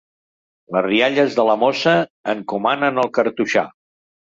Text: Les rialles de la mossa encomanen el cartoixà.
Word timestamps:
Les 0.75 0.83
rialles 0.85 1.37
de 1.41 1.47
la 1.51 1.57
mossa 1.67 1.95
encomanen 2.37 3.07
el 3.07 3.17
cartoixà. 3.23 3.71